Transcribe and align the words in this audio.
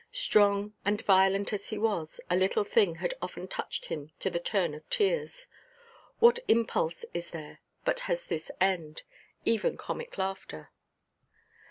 Strong 0.11 0.73
and 0.83 0.99
violent 1.03 1.53
as 1.53 1.69
he 1.69 1.77
was, 1.77 2.19
a 2.27 2.35
little 2.35 2.63
thing 2.63 2.95
had 2.95 3.13
often 3.21 3.47
touched 3.47 3.85
him 3.85 4.09
to 4.17 4.31
the 4.31 4.39
turn 4.39 4.73
of 4.73 4.89
tears. 4.89 5.45
What 6.17 6.39
impulse 6.47 7.05
is 7.13 7.29
there 7.29 7.59
but 7.85 7.99
has 8.09 8.25
this 8.25 8.49
end? 8.59 9.03
Even 9.45 9.77
comic 9.77 10.17
laughter. 10.17 10.71